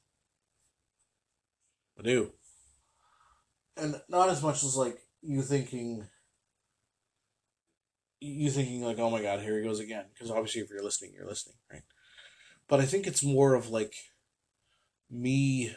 I 1.98 2.02
do 2.02 2.32
and 3.82 4.02
not 4.10 4.30
as 4.30 4.42
much 4.42 4.64
as 4.64 4.76
like 4.76 4.98
you 5.22 5.42
thinking 5.42 6.08
you 8.20 8.50
thinking 8.50 8.82
like 8.82 9.00
oh 9.00 9.10
my 9.10 9.22
god 9.22 9.40
here 9.40 9.58
he 9.58 9.64
goes 9.64 9.80
again 9.80 10.06
because 10.14 10.30
obviously 10.30 10.62
if 10.62 10.70
you're 10.70 10.84
listening 10.84 11.12
you're 11.14 11.28
listening 11.28 11.56
right 11.72 11.84
but 12.70 12.80
i 12.80 12.86
think 12.86 13.06
it's 13.06 13.24
more 13.24 13.54
of 13.56 13.70
like 13.70 13.94
me 15.12 15.76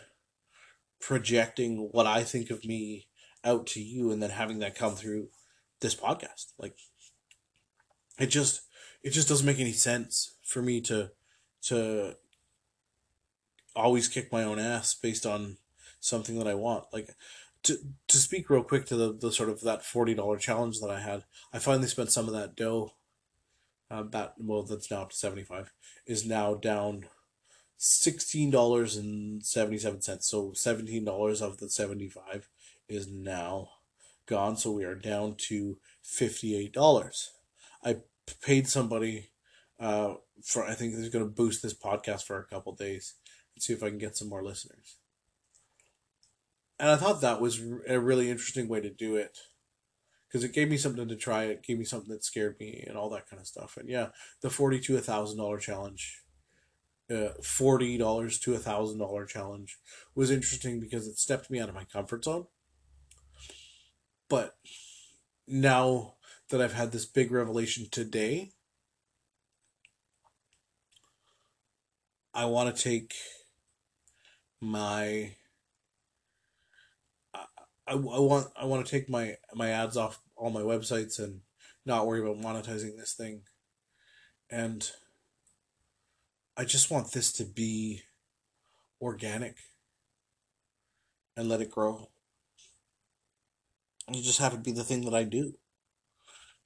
projecting 1.00 1.88
what 1.90 2.06
i 2.06 2.22
think 2.22 2.50
of 2.50 2.64
me 2.64 3.08
out 3.44 3.66
to 3.66 3.80
you 3.80 4.12
and 4.12 4.22
then 4.22 4.30
having 4.30 4.60
that 4.60 4.76
come 4.76 4.94
through 4.94 5.28
this 5.80 5.96
podcast 5.96 6.52
like 6.58 6.76
it 8.20 8.26
just 8.26 8.62
it 9.02 9.10
just 9.10 9.28
doesn't 9.28 9.46
make 9.46 9.58
any 9.58 9.72
sense 9.72 10.36
for 10.44 10.62
me 10.62 10.80
to 10.80 11.10
to 11.60 12.14
always 13.74 14.06
kick 14.06 14.30
my 14.30 14.44
own 14.44 14.60
ass 14.60 14.94
based 14.94 15.26
on 15.26 15.56
something 15.98 16.38
that 16.38 16.46
i 16.46 16.54
want 16.54 16.84
like 16.92 17.08
to 17.62 17.78
to 18.08 18.16
speak 18.16 18.50
real 18.50 18.62
quick 18.62 18.86
to 18.86 18.96
the, 18.96 19.12
the 19.12 19.32
sort 19.32 19.48
of 19.48 19.60
that 19.62 19.84
forty 19.84 20.14
dollar 20.14 20.36
challenge 20.36 20.80
that 20.80 20.90
I 20.90 21.00
had, 21.00 21.24
I 21.52 21.58
finally 21.58 21.88
spent 21.88 22.10
some 22.10 22.26
of 22.26 22.34
that 22.34 22.56
dough. 22.56 22.94
Uh, 23.92 24.04
that 24.10 24.34
well, 24.38 24.62
that's 24.62 24.90
now 24.90 25.02
up 25.02 25.10
to 25.10 25.16
seventy 25.16 25.44
five. 25.44 25.72
Is 26.06 26.26
now 26.26 26.54
down 26.54 27.04
sixteen 27.76 28.50
dollars 28.50 28.96
and 28.96 29.44
seventy 29.44 29.78
seven 29.78 30.00
cents. 30.00 30.26
So 30.26 30.52
seventeen 30.54 31.04
dollars 31.04 31.42
of 31.42 31.58
the 31.58 31.68
seventy 31.68 32.08
five 32.08 32.48
is 32.88 33.06
now 33.06 33.68
gone. 34.26 34.56
So 34.56 34.72
we 34.72 34.84
are 34.84 34.94
down 34.94 35.34
to 35.48 35.76
fifty 36.02 36.56
eight 36.56 36.72
dollars. 36.72 37.32
I 37.84 37.98
paid 38.40 38.66
somebody 38.66 39.30
uh, 39.78 40.14
for. 40.42 40.64
I 40.64 40.72
think 40.72 40.94
they're 40.94 41.10
going 41.10 41.26
to 41.26 41.30
boost 41.30 41.62
this 41.62 41.74
podcast 41.74 42.22
for 42.22 42.38
a 42.38 42.46
couple 42.46 42.74
days 42.74 43.16
and 43.54 43.62
see 43.62 43.74
if 43.74 43.82
I 43.82 43.90
can 43.90 43.98
get 43.98 44.16
some 44.16 44.30
more 44.30 44.42
listeners 44.42 44.96
and 46.82 46.90
I 46.90 46.96
thought 46.96 47.20
that 47.20 47.40
was 47.40 47.62
a 47.88 48.00
really 48.00 48.28
interesting 48.28 48.66
way 48.66 48.80
to 48.80 48.90
do 48.90 49.14
it 49.14 49.38
because 50.32 50.44
it 50.44 50.54
gave 50.54 50.70
me 50.70 50.78
something 50.78 51.06
to 51.06 51.16
try. 51.16 51.44
It 51.44 51.62
gave 51.62 51.78
me 51.78 51.84
something 51.84 52.10
that 52.10 52.24
scared 52.24 52.56
me 52.58 52.82
and 52.86 52.96
all 52.96 53.10
that 53.10 53.28
kind 53.28 53.38
of 53.38 53.46
stuff. 53.46 53.76
And 53.76 53.88
yeah, 53.88 54.08
the 54.40 54.48
forty 54.48 54.80
to 54.80 54.96
a 54.96 55.00
thousand 55.00 55.36
dollar 55.36 55.58
challenge, 55.58 56.22
uh, 57.10 57.30
forty 57.42 57.98
dollars 57.98 58.38
to 58.40 58.54
a 58.54 58.58
thousand 58.58 58.98
dollar 58.98 59.26
challenge 59.26 59.78
was 60.14 60.30
interesting 60.30 60.80
because 60.80 61.06
it 61.06 61.18
stepped 61.18 61.50
me 61.50 61.60
out 61.60 61.68
of 61.68 61.74
my 61.74 61.84
comfort 61.84 62.24
zone. 62.24 62.46
But 64.30 64.56
now 65.46 66.14
that 66.48 66.62
I've 66.62 66.72
had 66.72 66.92
this 66.92 67.04
big 67.04 67.30
revelation 67.30 67.88
today, 67.90 68.52
I 72.32 72.46
want 72.46 72.74
to 72.74 72.82
take 72.82 73.14
my 74.62 75.34
I, 77.86 77.92
I 77.92 77.96
want 77.96 78.48
I 78.56 78.64
want 78.64 78.84
to 78.84 78.90
take 78.90 79.08
my 79.08 79.36
my 79.54 79.70
ads 79.70 79.96
off 79.96 80.20
all 80.36 80.50
my 80.50 80.60
websites 80.60 81.18
and 81.18 81.40
not 81.84 82.06
worry 82.06 82.20
about 82.20 82.40
monetizing 82.40 82.96
this 82.96 83.14
thing. 83.14 83.42
And 84.50 84.88
I 86.56 86.64
just 86.64 86.90
want 86.90 87.12
this 87.12 87.32
to 87.32 87.44
be 87.44 88.02
organic 89.00 89.56
and 91.36 91.48
let 91.48 91.60
it 91.60 91.70
grow. 91.70 92.08
And 94.06 94.16
just 94.16 94.40
have 94.40 94.52
it 94.52 94.62
be 94.62 94.72
the 94.72 94.84
thing 94.84 95.04
that 95.04 95.14
I 95.14 95.24
do. 95.24 95.54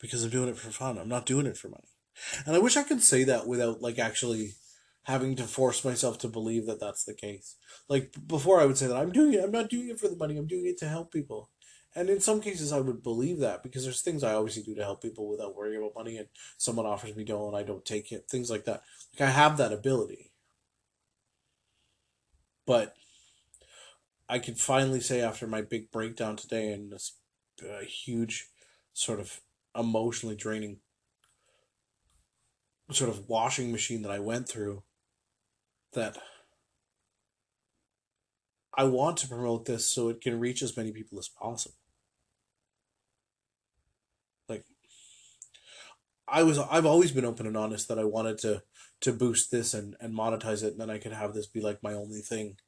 Because 0.01 0.25
I'm 0.25 0.31
doing 0.31 0.49
it 0.49 0.59
for 0.59 0.71
fun. 0.71 0.99
I'm 0.99 1.09
not 1.09 1.27
doing 1.27 1.47
it 1.47 1.57
for 1.57 1.69
money. 1.69 1.89
And 2.45 2.57
I 2.57 2.59
wish 2.59 2.77
I 2.77 2.83
could 2.83 3.03
say 3.03 3.25
that 3.25 3.47
without 3.47 3.81
like 3.81 3.99
actually 3.99 4.55
having 5.07 5.37
to 5.37 5.45
force 5.45 5.85
myself 5.85 6.19
to 6.19 6.27
believe 6.27 6.67
that 6.67 6.81
that's 6.81 7.05
the 7.05 7.15
case. 7.15 7.55
Like 7.89 8.13
before, 8.27 8.61
I 8.61 8.67
would 8.67 8.77
say 8.77 8.89
that 8.89 8.97
I'm 8.97 9.13
doing 9.13 9.35
it. 9.35 9.45
I'm 9.45 9.53
not 9.53 9.71
doing 9.71 9.89
it 9.89 10.01
for 10.01 10.09
the 10.09 10.17
money. 10.17 10.37
I'm 10.37 10.49
doing 10.49 10.67
it 10.67 10.79
to 10.79 10.89
help 10.89 11.13
people. 11.13 11.49
And 11.95 12.11
in 12.11 12.19
some 12.19 12.41
cases, 12.41 12.73
I 12.73 12.81
would 12.81 13.05
believe 13.05 13.39
that 13.39 13.63
because 13.63 13.85
there's 13.85 14.03
things 14.03 14.25
I 14.25 14.35
obviously 14.35 14.65
do 14.65 14.75
to 14.75 14.83
help 14.83 15.01
people 15.01 15.29
without 15.29 15.55
worrying 15.55 15.81
about 15.81 15.95
money. 15.95 16.17
And 16.17 16.27
someone 16.59 16.87
offers 16.87 17.15
me 17.15 17.23
dough 17.23 17.47
and 17.47 17.57
I 17.57 17.63
don't 17.63 17.85
take 17.85 18.11
it. 18.11 18.27
Things 18.29 18.51
like 18.51 18.65
that. 18.65 18.83
Like 19.15 19.29
I 19.29 19.31
have 19.31 19.57
that 19.59 19.73
ability. 19.73 20.33
But 22.67 22.97
I 24.29 24.41
can 24.41 24.57
finally 24.57 25.01
say 25.01 25.21
after 25.21 25.47
my 25.47 25.63
big 25.63 25.93
breakdown 25.93 26.35
today 26.35 26.73
and 26.73 26.91
this 26.91 27.13
uh, 27.63 27.85
huge, 27.85 28.49
sort 28.93 29.21
of 29.21 29.41
emotionally 29.79 30.35
draining, 30.35 30.79
sort 32.91 33.09
of 33.09 33.29
washing 33.29 33.71
machine 33.71 34.03
that 34.03 34.11
I 34.11 34.19
went 34.19 34.49
through 34.49 34.83
that 35.97 36.17
I 38.79 38.85
want 38.85 39.17
to 39.19 39.29
promote 39.29 39.65
this 39.65 39.89
so 39.89 40.09
it 40.09 40.21
can 40.21 40.39
reach 40.39 40.63
as 40.63 40.77
many 40.77 40.93
people 40.93 41.19
as 41.19 41.29
possible. 41.29 41.77
Like 44.49 44.65
I 46.29 46.43
was 46.43 46.59
I've 46.59 46.87
always 46.87 47.11
been 47.11 47.25
open 47.25 47.47
and 47.47 47.57
honest 47.57 47.89
that 47.89 47.99
I 47.99 48.05
wanted 48.05 48.39
to 48.39 48.63
to 49.01 49.13
boost 49.13 49.51
this 49.51 49.75
and, 49.75 49.97
and 50.01 50.15
monetize 50.15 50.63
it 50.63 50.73
and 50.73 50.81
then 50.81 50.91
I 50.91 50.99
could 50.99 51.13
have 51.13 51.35
this 51.35 51.47
be 51.47 51.61
like 51.61 51.83
my 51.83 51.95
only 51.95 52.21
thing. 52.21 52.59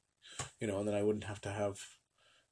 You 0.60 0.66
know, 0.66 0.78
and 0.78 0.88
then 0.88 0.94
I 0.94 1.02
wouldn't 1.02 1.24
have 1.24 1.40
to 1.42 1.50
have 1.50 1.78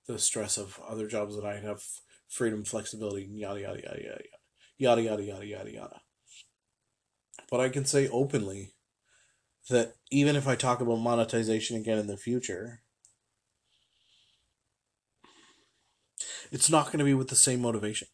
the 0.07 0.19
stress 0.19 0.59
of 0.59 0.81
other 0.87 1.09
jobs 1.09 1.37
that 1.37 1.45
I 1.45 1.59
have 1.61 1.83
freedom, 2.29 2.65
flexibility, 2.65 3.29
yada 3.33 3.61
yada 3.61 3.81
yada 3.83 4.03
yada 4.03 4.23
yada 4.79 5.03
yada 5.03 5.23
yada 5.23 5.47
yada 5.47 5.73
yada. 5.73 6.01
But 7.51 7.61
I 7.61 7.69
can 7.71 7.85
say 7.85 8.09
openly 8.09 8.76
that 9.69 9.95
even 10.11 10.37
if 10.37 10.47
I 10.47 10.55
talk 10.55 10.81
about 10.81 10.97
monetization 10.97 11.77
again 11.77 11.99
in 11.99 12.07
the 12.07 12.17
future, 12.17 12.83
it's 16.53 16.71
not 16.71 16.87
going 16.87 16.99
to 16.99 17.05
be 17.05 17.15
with 17.15 17.29
the 17.29 17.37
same 17.37 17.61
motivation. 17.61 18.09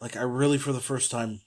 Like 0.00 0.16
I 0.16 0.22
really, 0.22 0.58
for 0.58 0.72
the 0.72 0.80
first 0.80 1.10
time, 1.10 1.40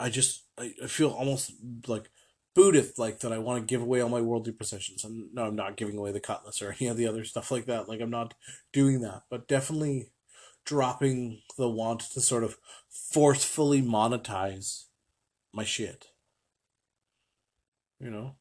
I 0.00 0.08
just 0.08 0.44
I, 0.58 0.74
I 0.82 0.86
feel 0.86 1.10
almost 1.10 1.52
like 1.86 2.10
Buddhist, 2.54 2.98
like 2.98 3.20
that. 3.20 3.32
I 3.32 3.38
want 3.38 3.60
to 3.60 3.66
give 3.66 3.82
away 3.82 4.00
all 4.00 4.08
my 4.08 4.22
worldly 4.22 4.52
possessions. 4.52 5.04
And 5.04 5.32
no, 5.34 5.44
I'm 5.44 5.56
not 5.56 5.76
giving 5.76 5.98
away 5.98 6.12
the 6.12 6.20
cutlass 6.20 6.62
or 6.62 6.74
any 6.80 6.88
of 6.88 6.96
the 6.96 7.06
other 7.06 7.24
stuff 7.24 7.50
like 7.50 7.66
that. 7.66 7.88
Like 7.88 8.00
I'm 8.00 8.10
not 8.10 8.34
doing 8.72 9.00
that, 9.02 9.24
but 9.30 9.48
definitely 9.48 10.10
dropping 10.64 11.42
the 11.56 11.68
want 11.68 12.00
to 12.00 12.20
sort 12.20 12.42
of 12.42 12.56
forcefully 12.88 13.82
monetize 13.82 14.86
my 15.52 15.64
shit. 15.64 16.06
You 18.00 18.10
know? 18.10 18.36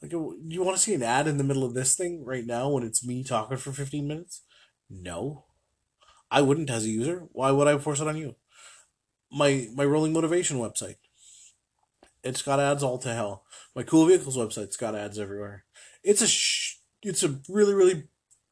Like, 0.00 0.12
you 0.12 0.62
want 0.64 0.76
to 0.76 0.82
see 0.82 0.94
an 0.94 1.02
ad 1.02 1.28
in 1.28 1.38
the 1.38 1.44
middle 1.44 1.64
of 1.64 1.74
this 1.74 1.94
thing 1.94 2.24
right 2.24 2.44
now 2.44 2.70
when 2.70 2.82
it's 2.82 3.06
me 3.06 3.22
talking 3.22 3.56
for 3.56 3.72
15 3.72 4.06
minutes? 4.06 4.42
No. 4.90 5.44
I 6.30 6.40
wouldn't 6.40 6.70
as 6.70 6.84
a 6.84 6.88
user. 6.88 7.28
Why 7.32 7.50
would 7.50 7.68
I 7.68 7.78
force 7.78 8.00
it 8.00 8.08
on 8.08 8.16
you? 8.16 8.36
My 9.30 9.68
my 9.74 9.84
rolling 9.84 10.12
motivation 10.12 10.58
website. 10.58 10.96
It's 12.24 12.42
got 12.42 12.58
ads 12.58 12.82
all 12.82 12.98
to 12.98 13.12
hell. 13.12 13.44
My 13.76 13.82
cool 13.82 14.06
vehicles 14.06 14.36
website's 14.36 14.76
got 14.76 14.94
ads 14.94 15.18
everywhere. 15.18 15.64
It's 16.02 16.22
a 16.22 16.26
sh- 16.26 16.78
it's 17.02 17.22
a 17.22 17.40
really 17.48 17.74
really 17.74 18.04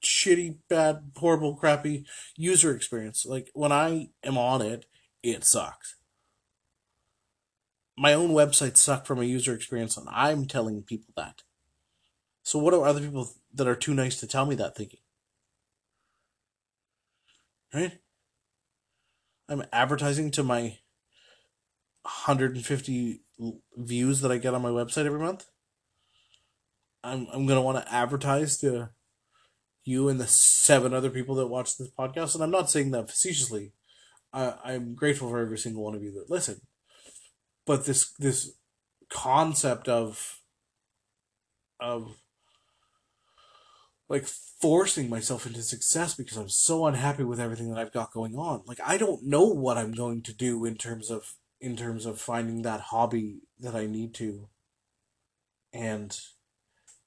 shitty, 0.04 0.58
bad, 0.68 1.12
horrible, 1.16 1.56
crappy 1.56 2.06
user 2.36 2.74
experience. 2.74 3.24
Like 3.26 3.50
when 3.54 3.72
I 3.72 4.08
am 4.24 4.36
on 4.36 4.62
it, 4.62 4.86
it 5.22 5.44
sucks. 5.44 5.96
My 8.00 8.14
own 8.14 8.30
website 8.30 8.78
sucked 8.78 9.06
from 9.06 9.20
a 9.20 9.24
user 9.24 9.52
experience, 9.52 9.98
and 9.98 10.08
I'm 10.10 10.46
telling 10.46 10.82
people 10.82 11.12
that. 11.18 11.42
So 12.42 12.58
what 12.58 12.72
are 12.72 12.86
other 12.86 13.02
people 13.02 13.30
that 13.52 13.68
are 13.68 13.74
too 13.74 13.92
nice 13.92 14.18
to 14.20 14.26
tell 14.26 14.46
me 14.46 14.54
that 14.54 14.74
thinking? 14.74 15.00
Right? 17.74 17.98
I'm 19.50 19.64
advertising 19.70 20.30
to 20.30 20.42
my 20.42 20.78
150 22.04 23.20
views 23.76 24.22
that 24.22 24.32
I 24.32 24.38
get 24.38 24.54
on 24.54 24.62
my 24.62 24.70
website 24.70 25.04
every 25.04 25.20
month. 25.20 25.44
I'm 27.04 27.26
I'm 27.34 27.44
gonna 27.44 27.60
want 27.60 27.84
to 27.84 27.92
advertise 27.92 28.56
to 28.60 28.88
you 29.84 30.08
and 30.08 30.18
the 30.18 30.26
seven 30.26 30.94
other 30.94 31.10
people 31.10 31.34
that 31.34 31.48
watch 31.48 31.76
this 31.76 31.90
podcast, 31.90 32.34
and 32.34 32.42
I'm 32.42 32.50
not 32.50 32.70
saying 32.70 32.92
that 32.92 33.10
facetiously. 33.10 33.72
I, 34.32 34.54
I'm 34.64 34.94
grateful 34.94 35.28
for 35.28 35.38
every 35.38 35.58
single 35.58 35.84
one 35.84 35.94
of 35.94 36.02
you 36.02 36.12
that 36.12 36.30
listen. 36.30 36.62
But 37.66 37.84
this 37.86 38.12
this 38.18 38.52
concept 39.08 39.88
of 39.88 40.40
of 41.80 42.16
like 44.08 44.26
forcing 44.26 45.08
myself 45.08 45.46
into 45.46 45.62
success 45.62 46.14
because 46.14 46.36
I'm 46.36 46.48
so 46.48 46.86
unhappy 46.86 47.24
with 47.24 47.40
everything 47.40 47.70
that 47.70 47.78
I've 47.78 47.92
got 47.92 48.12
going 48.12 48.36
on. 48.36 48.62
Like 48.66 48.80
I 48.84 48.98
don't 48.98 49.24
know 49.24 49.44
what 49.44 49.78
I'm 49.78 49.92
going 49.92 50.22
to 50.22 50.34
do 50.34 50.64
in 50.64 50.76
terms 50.76 51.10
of 51.10 51.34
in 51.60 51.76
terms 51.76 52.06
of 52.06 52.20
finding 52.20 52.62
that 52.62 52.80
hobby 52.80 53.40
that 53.58 53.74
I 53.74 53.86
need 53.86 54.14
to 54.14 54.48
and 55.72 56.18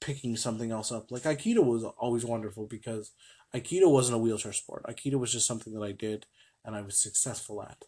picking 0.00 0.36
something 0.36 0.70
else 0.70 0.92
up. 0.92 1.10
Like 1.10 1.22
Aikido 1.22 1.64
was 1.64 1.84
always 1.84 2.24
wonderful 2.24 2.66
because 2.66 3.12
Aikido 3.54 3.90
wasn't 3.90 4.16
a 4.16 4.18
wheelchair 4.18 4.52
sport. 4.52 4.84
Aikido 4.88 5.14
was 5.14 5.32
just 5.32 5.46
something 5.46 5.74
that 5.74 5.84
I 5.84 5.92
did 5.92 6.26
and 6.64 6.74
I 6.74 6.82
was 6.82 6.96
successful 6.96 7.62
at. 7.62 7.84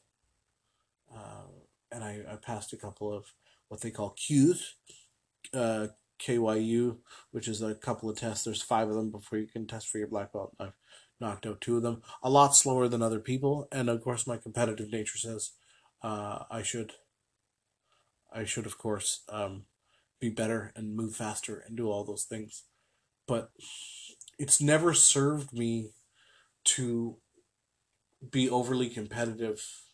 Uh, 1.15 1.49
and 1.97 2.05
I, 2.05 2.21
I 2.31 2.37
passed 2.37 2.75
a 2.75 2.77
couple 2.77 3.11
of 3.11 3.33
what 3.69 3.81
they 3.81 3.91
call 3.91 4.15
kyus, 4.15 4.75
uh, 5.55 5.89
KYU, 6.21 6.99
which 7.31 7.49
is 7.49 7.63
a 7.63 7.75
couple 7.75 8.11
of 8.11 8.19
tests. 8.19 8.45
There's 8.45 8.63
five 8.63 8.89
of 8.89 8.95
them 8.95 9.11
before 9.11 9.39
you 9.39 9.47
can 9.47 9.67
test 9.67 9.89
for 9.89 9.99
your 9.99 10.07
black 10.07 10.33
belt. 10.33 10.55
I've 10.61 10.75
knocked 11.21 11.47
out 11.47 11.63
two 11.63 11.79
of 11.79 11.83
them. 11.83 12.03
A 12.23 12.29
lot 12.29 12.55
slower 12.55 12.87
than 12.87 13.03
other 13.03 13.19
people, 13.19 13.67
and 13.73 13.89
of 13.89 14.05
course 14.05 14.27
my 14.27 14.37
competitive 14.37 14.93
nature 14.93 15.19
says 15.19 15.53
uh, 16.03 16.45
I 16.51 16.63
should. 16.63 16.93
I 18.33 18.45
should, 18.45 18.67
of 18.67 18.77
course, 18.77 19.23
um, 19.31 19.65
be 20.21 20.29
better 20.29 20.73
and 20.77 20.95
move 20.95 21.17
faster 21.17 21.63
and 21.67 21.75
do 21.77 21.89
all 21.89 22.05
those 22.05 22.25
things. 22.25 22.65
But 23.27 23.51
it's 24.39 24.61
never 24.61 24.93
served 24.93 25.55
me 25.55 25.93
to 26.65 27.17
be 28.31 28.51
overly 28.51 28.91
competitive 28.91 29.86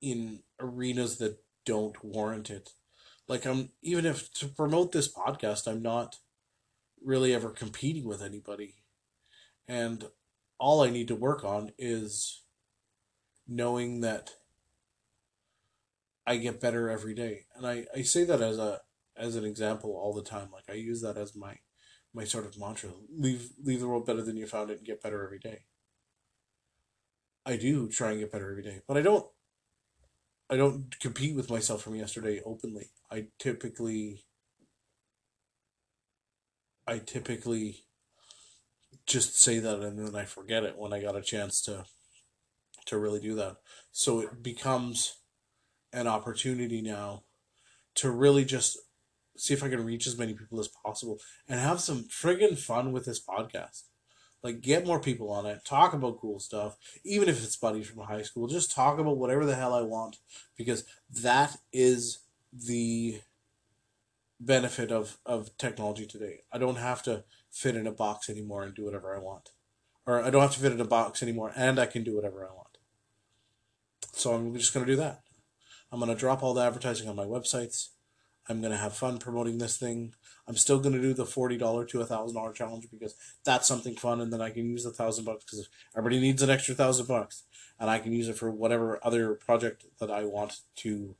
in 0.00 0.40
arenas 0.60 1.18
that 1.18 1.38
don't 1.64 2.02
warrant 2.04 2.50
it. 2.50 2.70
Like 3.26 3.44
I'm 3.44 3.70
even 3.82 4.06
if 4.06 4.32
to 4.34 4.48
promote 4.48 4.92
this 4.92 5.12
podcast, 5.12 5.66
I'm 5.66 5.82
not 5.82 6.16
really 7.04 7.34
ever 7.34 7.50
competing 7.50 8.06
with 8.06 8.22
anybody. 8.22 8.76
And 9.66 10.06
all 10.58 10.82
I 10.82 10.90
need 10.90 11.08
to 11.08 11.14
work 11.14 11.44
on 11.44 11.72
is 11.78 12.42
knowing 13.46 14.00
that 14.00 14.30
I 16.26 16.36
get 16.36 16.60
better 16.60 16.90
every 16.90 17.14
day. 17.14 17.46
And 17.54 17.66
I, 17.66 17.86
I 17.94 18.02
say 18.02 18.24
that 18.24 18.40
as 18.40 18.58
a 18.58 18.80
as 19.16 19.34
an 19.34 19.44
example 19.44 19.90
all 19.96 20.14
the 20.14 20.22
time. 20.22 20.48
Like 20.52 20.64
I 20.70 20.74
use 20.74 21.02
that 21.02 21.16
as 21.16 21.36
my 21.36 21.56
my 22.14 22.24
sort 22.24 22.46
of 22.46 22.58
mantra. 22.58 22.90
Leave 23.10 23.50
leave 23.62 23.80
the 23.80 23.88
world 23.88 24.06
better 24.06 24.22
than 24.22 24.36
you 24.36 24.46
found 24.46 24.70
it 24.70 24.78
and 24.78 24.86
get 24.86 25.02
better 25.02 25.24
every 25.24 25.38
day. 25.38 25.60
I 27.44 27.56
do 27.56 27.88
try 27.88 28.10
and 28.10 28.20
get 28.20 28.32
better 28.32 28.50
every 28.50 28.62
day, 28.62 28.82
but 28.86 28.96
I 28.96 29.02
don't 29.02 29.26
I 30.50 30.56
don't 30.56 30.98
compete 31.00 31.36
with 31.36 31.50
myself 31.50 31.82
from 31.82 31.94
yesterday 31.94 32.40
openly. 32.44 32.90
I 33.10 33.26
typically 33.38 34.24
I 36.86 36.98
typically 36.98 37.84
just 39.06 39.40
say 39.40 39.58
that 39.58 39.80
and 39.80 39.98
then 39.98 40.16
I 40.16 40.24
forget 40.24 40.64
it 40.64 40.78
when 40.78 40.92
I 40.92 41.02
got 41.02 41.16
a 41.16 41.22
chance 41.22 41.60
to 41.62 41.84
to 42.86 42.98
really 42.98 43.20
do 43.20 43.34
that. 43.34 43.56
So 43.92 44.20
it 44.20 44.42
becomes 44.42 45.18
an 45.92 46.06
opportunity 46.06 46.80
now 46.80 47.24
to 47.96 48.10
really 48.10 48.44
just 48.44 48.78
see 49.36 49.52
if 49.52 49.62
I 49.62 49.68
can 49.68 49.84
reach 49.84 50.06
as 50.06 50.18
many 50.18 50.32
people 50.32 50.60
as 50.60 50.68
possible 50.68 51.18
and 51.46 51.60
have 51.60 51.80
some 51.80 52.04
friggin' 52.04 52.58
fun 52.58 52.92
with 52.92 53.04
this 53.04 53.22
podcast. 53.24 53.82
Like, 54.42 54.60
get 54.60 54.86
more 54.86 55.00
people 55.00 55.30
on 55.30 55.46
it, 55.46 55.64
talk 55.64 55.92
about 55.92 56.20
cool 56.20 56.38
stuff, 56.38 56.76
even 57.04 57.28
if 57.28 57.42
it's 57.42 57.56
buddies 57.56 57.88
from 57.88 58.04
high 58.04 58.22
school. 58.22 58.46
Just 58.46 58.72
talk 58.72 58.98
about 58.98 59.16
whatever 59.16 59.44
the 59.44 59.56
hell 59.56 59.74
I 59.74 59.82
want 59.82 60.18
because 60.56 60.84
that 61.22 61.56
is 61.72 62.18
the 62.52 63.20
benefit 64.40 64.92
of, 64.92 65.18
of 65.26 65.56
technology 65.58 66.06
today. 66.06 66.42
I 66.52 66.58
don't 66.58 66.76
have 66.76 67.02
to 67.04 67.24
fit 67.50 67.76
in 67.76 67.86
a 67.86 67.92
box 67.92 68.30
anymore 68.30 68.62
and 68.62 68.74
do 68.74 68.84
whatever 68.84 69.14
I 69.14 69.18
want. 69.18 69.50
Or 70.06 70.22
I 70.22 70.30
don't 70.30 70.42
have 70.42 70.54
to 70.54 70.60
fit 70.60 70.72
in 70.72 70.80
a 70.80 70.84
box 70.84 71.22
anymore 71.22 71.52
and 71.56 71.78
I 71.78 71.86
can 71.86 72.04
do 72.04 72.14
whatever 72.14 72.44
I 72.44 72.54
want. 72.54 72.78
So 74.12 74.34
I'm 74.34 74.54
just 74.54 74.72
going 74.72 74.86
to 74.86 74.92
do 74.92 74.96
that. 74.96 75.22
I'm 75.90 76.00
going 76.00 76.12
to 76.12 76.18
drop 76.18 76.42
all 76.42 76.54
the 76.54 76.62
advertising 76.62 77.08
on 77.08 77.16
my 77.16 77.24
websites. 77.24 77.88
I'm 78.48 78.60
going 78.60 78.72
to 78.72 78.78
have 78.78 78.94
fun 78.94 79.18
promoting 79.18 79.58
this 79.58 79.76
thing. 79.76 80.14
I'm 80.46 80.56
still 80.56 80.80
going 80.80 80.94
to 80.94 81.00
do 81.00 81.12
the 81.12 81.24
$40 81.24 81.88
to 81.88 82.00
a 82.00 82.06
$1,000 82.06 82.54
challenge 82.54 82.88
because 82.90 83.14
that's 83.44 83.68
something 83.68 83.94
fun 83.94 84.20
and 84.20 84.32
then 84.32 84.40
I 84.40 84.50
can 84.50 84.66
use 84.70 84.84
the 84.84 84.90
1000 84.90 85.24
bucks 85.24 85.44
because 85.44 85.68
everybody 85.94 86.20
needs 86.20 86.42
an 86.42 86.48
extra 86.48 86.74
1000 86.74 87.06
bucks 87.06 87.44
and 87.78 87.90
I 87.90 87.98
can 87.98 88.12
use 88.12 88.28
it 88.28 88.38
for 88.38 88.50
whatever 88.50 88.98
other 89.02 89.34
project 89.34 89.84
that 90.00 90.10
I 90.10 90.24
want 90.24 90.60
to 90.76 91.14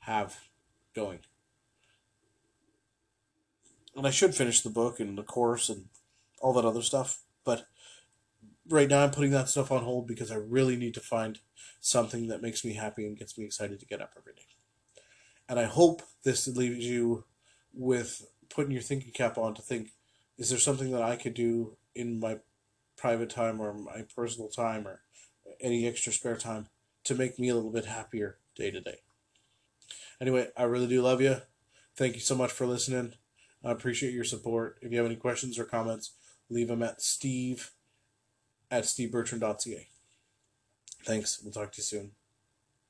have 0.00 0.48
going. 0.94 1.20
And 3.96 4.06
I 4.06 4.10
should 4.10 4.34
finish 4.34 4.60
the 4.60 4.70
book 4.70 5.00
and 5.00 5.16
the 5.16 5.22
course 5.22 5.68
and 5.68 5.86
all 6.40 6.52
that 6.52 6.64
other 6.64 6.82
stuff, 6.82 7.20
but 7.44 7.66
right 8.68 8.88
now 8.88 9.02
I'm 9.02 9.10
putting 9.10 9.30
that 9.32 9.48
stuff 9.48 9.72
on 9.72 9.82
hold 9.82 10.06
because 10.06 10.30
I 10.30 10.36
really 10.36 10.76
need 10.76 10.94
to 10.94 11.00
find 11.00 11.40
something 11.80 12.28
that 12.28 12.42
makes 12.42 12.64
me 12.64 12.74
happy 12.74 13.06
and 13.06 13.18
gets 13.18 13.38
me 13.38 13.44
excited 13.44 13.80
to 13.80 13.86
get 13.86 14.02
up 14.02 14.12
every 14.16 14.34
day. 14.34 14.57
And 15.48 15.58
I 15.58 15.64
hope 15.64 16.02
this 16.24 16.46
leaves 16.48 16.84
you 16.84 17.24
with 17.72 18.26
putting 18.48 18.72
your 18.72 18.82
thinking 18.82 19.12
cap 19.12 19.38
on 19.38 19.54
to 19.54 19.62
think 19.62 19.90
is 20.36 20.50
there 20.50 20.58
something 20.58 20.90
that 20.92 21.02
I 21.02 21.16
could 21.16 21.34
do 21.34 21.76
in 21.94 22.20
my 22.20 22.38
private 22.96 23.30
time 23.30 23.60
or 23.60 23.72
my 23.72 24.04
personal 24.14 24.48
time 24.48 24.86
or 24.86 25.00
any 25.60 25.86
extra 25.86 26.12
spare 26.12 26.36
time 26.36 26.68
to 27.04 27.14
make 27.14 27.38
me 27.38 27.48
a 27.48 27.54
little 27.54 27.70
bit 27.70 27.86
happier 27.86 28.38
day 28.54 28.70
to 28.70 28.80
day. 28.80 28.98
Anyway, 30.20 30.48
I 30.56 30.64
really 30.64 30.86
do 30.86 31.02
love 31.02 31.20
you. 31.20 31.36
Thank 31.96 32.14
you 32.14 32.20
so 32.20 32.34
much 32.34 32.52
for 32.52 32.66
listening. 32.66 33.14
I 33.64 33.72
appreciate 33.72 34.12
your 34.12 34.24
support. 34.24 34.78
If 34.82 34.92
you 34.92 34.98
have 34.98 35.06
any 35.06 35.16
questions 35.16 35.58
or 35.58 35.64
comments, 35.64 36.12
leave 36.48 36.68
them 36.68 36.82
at 36.82 37.02
steve 37.02 37.72
at 38.70 38.84
stevebertrand.ca. 38.84 39.88
Thanks. 41.04 41.40
We'll 41.42 41.52
talk 41.52 41.72
to 41.72 41.78
you 41.78 41.84
soon. 41.84 42.17